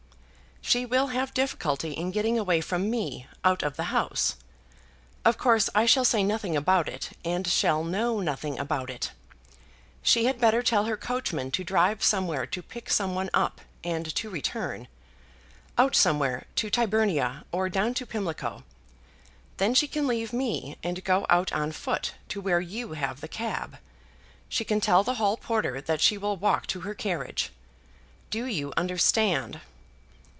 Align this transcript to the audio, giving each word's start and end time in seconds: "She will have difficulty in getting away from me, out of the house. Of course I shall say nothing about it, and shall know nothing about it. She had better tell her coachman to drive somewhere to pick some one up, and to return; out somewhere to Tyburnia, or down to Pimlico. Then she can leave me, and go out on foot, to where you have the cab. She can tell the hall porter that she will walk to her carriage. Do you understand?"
"She 0.63 0.85
will 0.85 1.07
have 1.07 1.33
difficulty 1.33 1.91
in 1.93 2.11
getting 2.11 2.39
away 2.39 2.61
from 2.61 2.89
me, 2.89 3.27
out 3.43 3.61
of 3.61 3.75
the 3.75 3.85
house. 3.85 4.35
Of 5.25 5.37
course 5.37 5.69
I 5.75 5.85
shall 5.85 6.05
say 6.05 6.23
nothing 6.23 6.55
about 6.55 6.87
it, 6.87 7.09
and 7.25 7.45
shall 7.45 7.83
know 7.83 8.21
nothing 8.21 8.57
about 8.57 8.89
it. 8.89 9.11
She 10.01 10.25
had 10.25 10.39
better 10.39 10.61
tell 10.63 10.85
her 10.85 10.95
coachman 10.95 11.51
to 11.51 11.63
drive 11.65 12.01
somewhere 12.03 12.45
to 12.45 12.61
pick 12.61 12.89
some 12.89 13.15
one 13.15 13.29
up, 13.33 13.59
and 13.83 14.15
to 14.15 14.29
return; 14.29 14.87
out 15.77 15.93
somewhere 15.93 16.45
to 16.57 16.69
Tyburnia, 16.69 17.43
or 17.51 17.67
down 17.67 17.93
to 17.95 18.05
Pimlico. 18.05 18.63
Then 19.57 19.73
she 19.73 19.89
can 19.89 20.07
leave 20.07 20.31
me, 20.31 20.77
and 20.83 21.03
go 21.03 21.25
out 21.27 21.51
on 21.51 21.73
foot, 21.73 22.13
to 22.29 22.39
where 22.39 22.61
you 22.61 22.93
have 22.93 23.19
the 23.19 23.27
cab. 23.27 23.77
She 24.47 24.63
can 24.63 24.79
tell 24.79 25.03
the 25.03 25.15
hall 25.15 25.35
porter 25.35 25.81
that 25.81 25.99
she 25.99 26.17
will 26.17 26.37
walk 26.37 26.65
to 26.67 26.81
her 26.81 26.93
carriage. 26.93 27.49
Do 28.29 28.45
you 28.45 28.71
understand?" 28.77 29.59